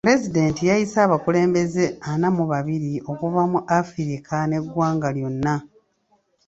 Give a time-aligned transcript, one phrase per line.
[0.05, 5.55] Pulezidenti yayise abakulembeze ana mu babiri okuva mu Afirika n'eggwanga lyonna.